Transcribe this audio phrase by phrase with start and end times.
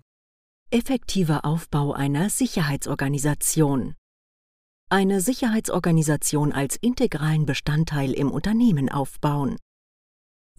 [0.69, 3.95] Effektiver Aufbau einer Sicherheitsorganisation.
[4.89, 9.55] Eine Sicherheitsorganisation als integralen Bestandteil im Unternehmen aufbauen.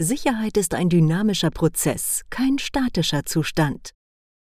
[0.03, 3.91] Sicherheit ist ein dynamischer Prozess, kein statischer Zustand.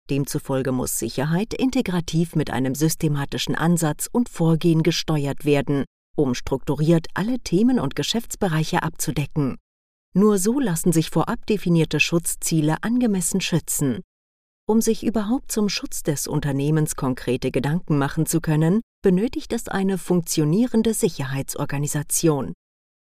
[0.09, 5.83] Demzufolge muss Sicherheit integrativ mit einem systematischen Ansatz und Vorgehen gesteuert werden,
[6.15, 9.57] um strukturiert alle Themen und Geschäftsbereiche abzudecken.
[10.15, 13.99] Nur so lassen sich vorab definierte Schutzziele angemessen schützen.
[14.65, 19.97] Um sich überhaupt zum Schutz des Unternehmens konkrete Gedanken machen zu können, benötigt es eine
[19.97, 22.53] funktionierende Sicherheitsorganisation.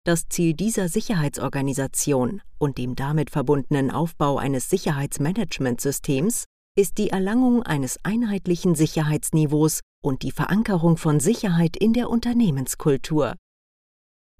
[0.06, 6.44] Das Ziel dieser Sicherheitsorganisation und dem damit verbundenen Aufbau eines Sicherheitsmanagementsystems
[6.78, 13.34] ist die Erlangung eines einheitlichen Sicherheitsniveaus und die Verankerung von Sicherheit in der Unternehmenskultur.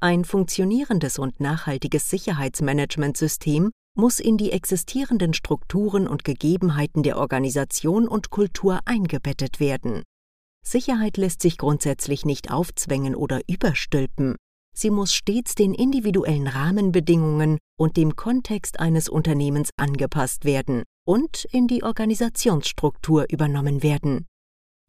[0.01, 8.31] Ein funktionierendes und nachhaltiges Sicherheitsmanagementsystem muss in die existierenden Strukturen und Gegebenheiten der Organisation und
[8.31, 10.05] Kultur eingebettet werden.
[10.65, 14.37] Sicherheit lässt sich grundsätzlich nicht aufzwängen oder überstülpen.
[14.79, 21.67] Sie muss stets den individuellen Rahmenbedingungen und dem Kontext eines Unternehmens angepasst werden und in
[21.67, 24.27] die Organisationsstruktur übernommen werden.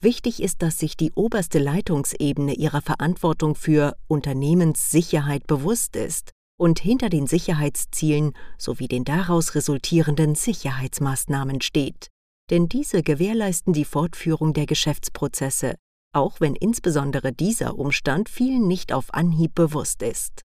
[0.03, 7.09] Wichtig ist, dass sich die oberste Leitungsebene ihrer Verantwortung für Unternehmenssicherheit bewusst ist und hinter
[7.09, 12.09] den Sicherheitszielen sowie den daraus resultierenden Sicherheitsmaßnahmen steht.
[12.49, 15.75] Denn diese gewährleisten die Fortführung der Geschäftsprozesse,
[16.13, 20.41] auch wenn insbesondere dieser Umstand vielen nicht auf Anhieb bewusst ist.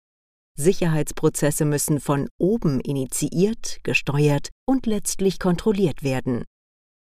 [0.58, 6.44] Sicherheitsprozesse müssen von oben initiiert, gesteuert und letztlich kontrolliert werden.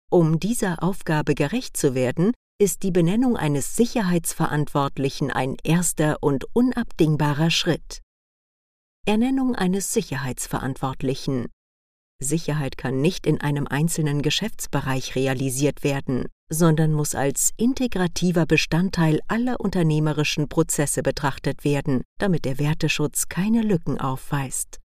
[0.10, 7.50] Um dieser Aufgabe gerecht zu werden, ist die Benennung eines Sicherheitsverantwortlichen ein erster und unabdingbarer
[7.50, 8.02] Schritt.
[9.06, 11.48] Ernennung eines Sicherheitsverantwortlichen
[12.22, 19.60] Sicherheit kann nicht in einem einzelnen Geschäftsbereich realisiert werden, sondern muss als integrativer Bestandteil aller
[19.62, 24.80] unternehmerischen Prozesse betrachtet werden, damit der Werteschutz keine Lücken aufweist.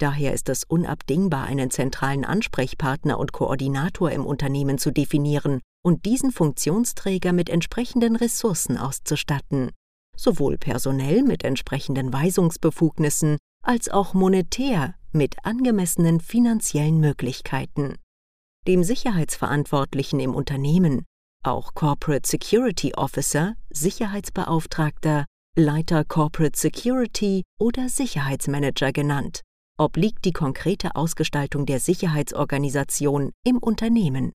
[0.00, 6.32] Daher ist es unabdingbar, einen zentralen Ansprechpartner und Koordinator im Unternehmen zu definieren und diesen
[6.32, 9.70] Funktionsträger mit entsprechenden Ressourcen auszustatten,
[10.16, 17.94] sowohl personell mit entsprechenden Weisungsbefugnissen als auch monetär mit angemessenen finanziellen Möglichkeiten.
[18.66, 21.04] Dem Sicherheitsverantwortlichen im Unternehmen,
[21.44, 29.42] auch Corporate Security Officer, Sicherheitsbeauftragter, Leiter Corporate Security oder Sicherheitsmanager genannt,
[29.78, 34.32] obliegt die konkrete Ausgestaltung der Sicherheitsorganisation im Unternehmen.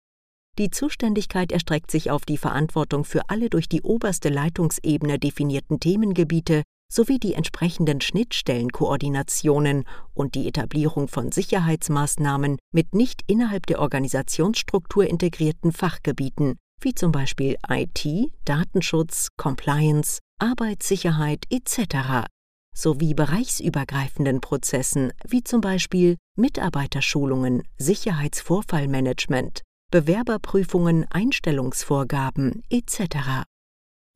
[0.59, 6.65] Die Zuständigkeit erstreckt sich auf die Verantwortung für alle durch die oberste Leitungsebene definierten Themengebiete
[6.91, 9.85] sowie die entsprechenden Schnittstellenkoordinationen
[10.15, 17.57] und die Etablierung von Sicherheitsmaßnahmen mit nicht innerhalb der Organisationsstruktur integrierten Fachgebieten, wie zum Beispiel
[17.69, 18.07] IT,
[18.45, 22.27] Datenschutz, Compliance, Arbeitssicherheit etc.,
[22.75, 33.45] sowie bereichsübergreifenden Prozessen wie zum Beispiel Mitarbeiterschulungen, Sicherheitsvorfallmanagement, Bewerberprüfungen, Einstellungsvorgaben etc.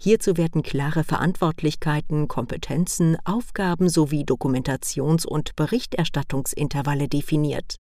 [0.05, 7.77] Hierzu werden klare Verantwortlichkeiten, Kompetenzen, Aufgaben sowie Dokumentations- und Berichterstattungsintervalle definiert.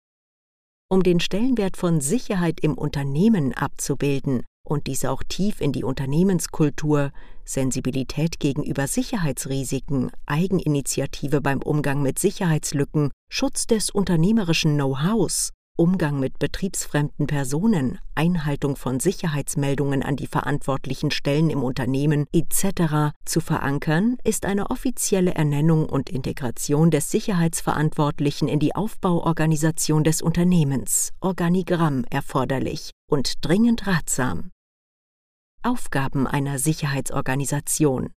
[0.87, 7.11] Um den Stellenwert von Sicherheit im Unternehmen abzubilden und diese auch tief in die Unternehmenskultur,
[7.43, 17.25] Sensibilität gegenüber Sicherheitsrisiken, Eigeninitiative beim Umgang mit Sicherheitslücken, Schutz des unternehmerischen Know-hows Umgang mit betriebsfremden
[17.25, 23.15] Personen, Einhaltung von Sicherheitsmeldungen an die verantwortlichen Stellen im Unternehmen etc.
[23.25, 31.13] zu verankern, ist eine offizielle Ernennung und Integration des Sicherheitsverantwortlichen in die Aufbauorganisation des Unternehmens
[31.19, 34.51] Organigramm erforderlich und dringend ratsam.
[35.63, 38.11] Aufgaben einer Sicherheitsorganisation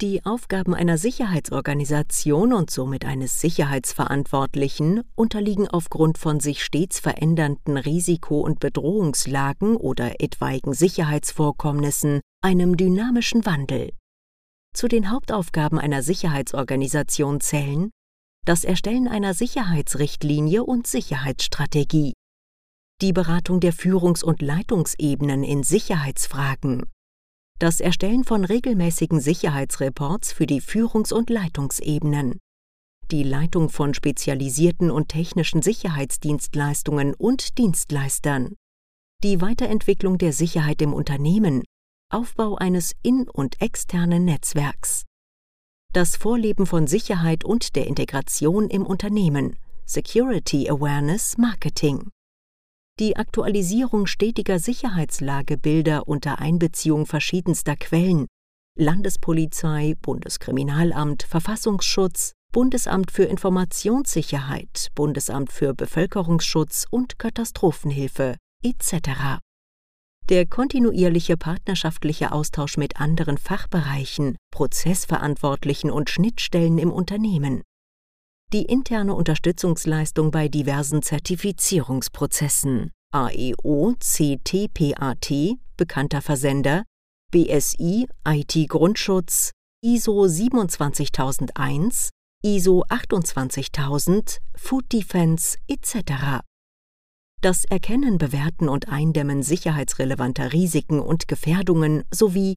[0.00, 8.40] die Aufgaben einer Sicherheitsorganisation und somit eines Sicherheitsverantwortlichen unterliegen aufgrund von sich stets verändernden Risiko-
[8.40, 13.90] und Bedrohungslagen oder etwaigen Sicherheitsvorkommnissen einem dynamischen Wandel.
[14.74, 17.90] Zu den Hauptaufgaben einer Sicherheitsorganisation zählen
[18.46, 22.14] das Erstellen einer Sicherheitsrichtlinie und Sicherheitsstrategie,
[23.02, 26.86] die Beratung der Führungs- und Leitungsebenen in Sicherheitsfragen,
[27.60, 32.38] das Erstellen von regelmäßigen Sicherheitsreports für die Führungs- und Leitungsebenen,
[33.10, 38.56] die Leitung von spezialisierten und technischen Sicherheitsdienstleistungen und Dienstleistern,
[39.22, 41.62] die Weiterentwicklung der Sicherheit im Unternehmen,
[42.10, 45.04] Aufbau eines in- und externen Netzwerks,
[45.92, 52.08] das Vorleben von Sicherheit und der Integration im Unternehmen, Security Awareness Marketing,
[53.00, 58.26] die Aktualisierung stetiger Sicherheitslagebilder unter Einbeziehung verschiedenster Quellen,
[58.78, 69.40] Landespolizei, Bundeskriminalamt, Verfassungsschutz, Bundesamt für Informationssicherheit, Bundesamt für Bevölkerungsschutz und Katastrophenhilfe etc.
[70.28, 77.62] Der kontinuierliche partnerschaftliche Austausch mit anderen Fachbereichen, Prozessverantwortlichen und Schnittstellen im Unternehmen.
[78.52, 82.90] Die interne Unterstützungsleistung bei diversen Zertifizierungsprozessen.
[83.12, 86.84] AEO, CTPAT, bekannter Versender,
[87.30, 89.52] BSI, IT-Grundschutz,
[89.84, 92.10] ISO 27001,
[92.42, 96.42] ISO 28000, Food Defense etc.
[97.40, 102.56] Das Erkennen, Bewerten und Eindämmen sicherheitsrelevanter Risiken und Gefährdungen sowie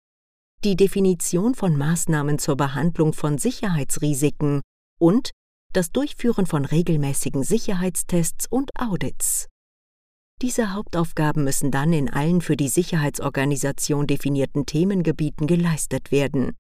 [0.64, 4.62] die Definition von Maßnahmen zur Behandlung von Sicherheitsrisiken
[5.00, 5.32] und
[5.74, 9.50] das Durchführen von regelmäßigen Sicherheitstests und Audits.
[10.42, 16.56] Diese Hauptaufgaben müssen dann in allen für die Sicherheitsorganisation definierten Themengebieten geleistet werden.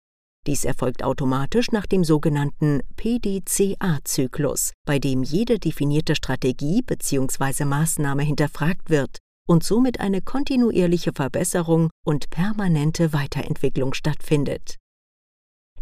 [0.46, 7.64] Dies erfolgt automatisch nach dem sogenannten PDCA-Zyklus, bei dem jede definierte Strategie bzw.
[7.64, 14.76] Maßnahme hinterfragt wird und somit eine kontinuierliche Verbesserung und permanente Weiterentwicklung stattfindet.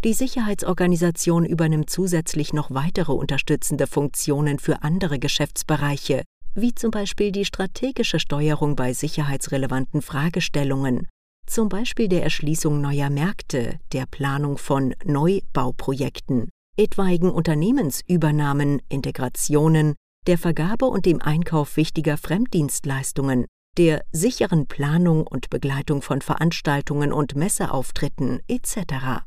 [0.04, 6.22] Die Sicherheitsorganisation übernimmt zusätzlich noch weitere unterstützende Funktionen für andere Geschäftsbereiche,
[6.54, 11.08] wie zum Beispiel die strategische Steuerung bei sicherheitsrelevanten Fragestellungen,
[11.46, 19.94] zum Beispiel der Erschließung neuer Märkte, der Planung von Neubauprojekten, etwaigen Unternehmensübernahmen, Integrationen,
[20.26, 23.46] der Vergabe und dem Einkauf wichtiger Fremddienstleistungen,
[23.78, 29.24] der sicheren Planung und Begleitung von Veranstaltungen und Messeauftritten etc.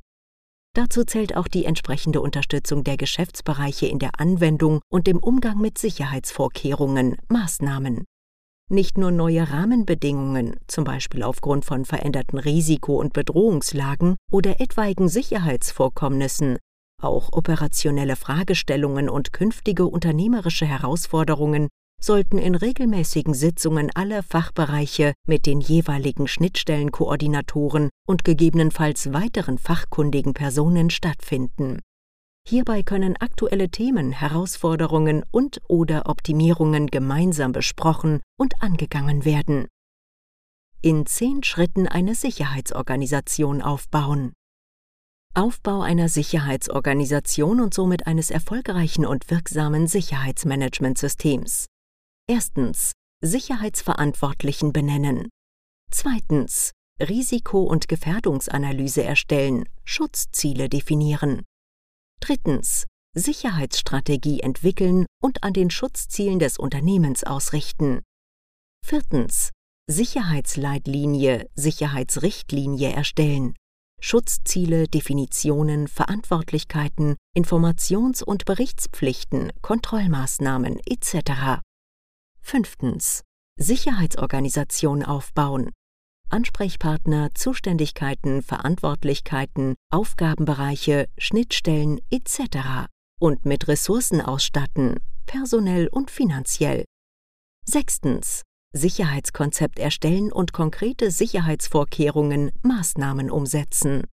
[0.80, 5.78] Dazu zählt auch die entsprechende Unterstützung der Geschäftsbereiche in der Anwendung und dem Umgang mit
[5.78, 8.06] Sicherheitsvorkehrungen, Maßnahmen.
[8.72, 16.60] Nicht nur neue Rahmenbedingungen, zum Beispiel aufgrund von veränderten Risiko- und Bedrohungslagen oder etwaigen Sicherheitsvorkommnissen,
[17.04, 21.68] auch operationelle Fragestellungen und künftige unternehmerische Herausforderungen
[22.00, 30.90] sollten in regelmäßigen Sitzungen aller Fachbereiche mit den jeweiligen Schnittstellenkoordinatoren und gegebenenfalls weiteren fachkundigen Personen
[30.90, 31.80] stattfinden.
[32.48, 39.68] Hierbei können aktuelle Themen, Herausforderungen und/oder Optimierungen gemeinsam besprochen und angegangen werden.
[40.81, 44.34] In zehn Schritten eine Sicherheitsorganisation aufbauen.
[45.36, 51.68] Aufbau einer Sicherheitsorganisation und somit eines erfolgreichen und wirksamen Sicherheitsmanagementsystems.
[52.30, 52.92] Erstens
[53.26, 55.30] Sicherheitsverantwortlichen benennen.
[55.92, 61.42] Zweitens Risiko- und Gefährdungsanalyse erstellen, Schutzziele definieren.
[62.20, 62.86] Drittens
[63.16, 68.04] Sicherheitsstrategie entwickeln und an den Schutzzielen des Unternehmens ausrichten.
[68.86, 69.50] Viertens
[69.90, 73.56] Sicherheitsleitlinie, Sicherheitsrichtlinie erstellen.
[74.02, 81.64] Schutzziele, Definitionen, Verantwortlichkeiten, Informations- und Berichtspflichten, Kontrollmaßnahmen etc.
[82.50, 83.22] Fünftens.
[83.60, 85.69] Sicherheitsorganisation aufbauen.
[86.30, 92.88] Ansprechpartner, Zuständigkeiten, Verantwortlichkeiten, Aufgabenbereiche, Schnittstellen etc.
[93.19, 94.95] und mit Ressourcen ausstatten,
[95.28, 96.85] personell und finanziell.
[97.66, 98.42] Sechstens.
[98.74, 104.07] Sicherheitskonzept erstellen und konkrete Sicherheitsvorkehrungen, Maßnahmen umsetzen.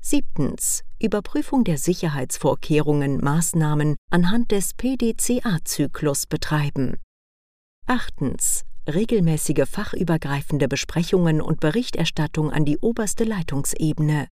[0.00, 0.84] Siebtens.
[1.02, 6.98] Überprüfung der Sicherheitsvorkehrungen, Maßnahmen anhand des PDCA-Zyklus betreiben.
[7.88, 8.64] Achtens.
[8.88, 14.26] Regelmäßige fachübergreifende Besprechungen und Berichterstattung an die oberste Leitungsebene.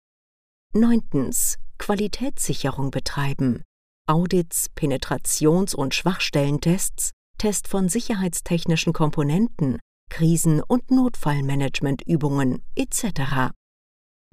[0.74, 1.58] Neuntens.
[1.78, 3.64] Qualitätssicherung betreiben.
[4.08, 9.80] Audits, Penetrations- und Schwachstellentests, Test von sicherheitstechnischen Komponenten,
[10.10, 13.52] Krisen- und Notfallmanagementübungen etc.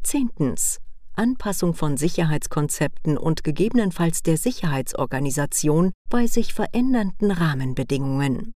[0.04, 0.78] Zehntens.
[1.14, 8.54] Anpassung von Sicherheitskonzepten und gegebenenfalls der Sicherheitsorganisation bei sich verändernden Rahmenbedingungen.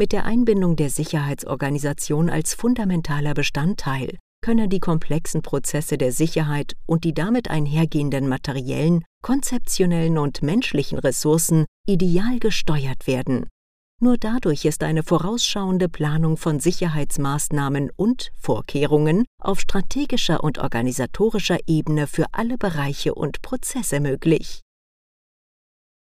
[0.00, 7.02] Mit der Einbindung der Sicherheitsorganisation als fundamentaler Bestandteil könne die komplexen Prozesse der Sicherheit und
[7.02, 13.48] die damit einhergehenden materiellen, konzeptionellen und menschlichen Ressourcen ideal gesteuert werden.
[14.00, 22.06] Nur dadurch ist eine vorausschauende Planung von Sicherheitsmaßnahmen und Vorkehrungen auf strategischer und organisatorischer Ebene
[22.06, 24.60] für alle Bereiche und Prozesse möglich.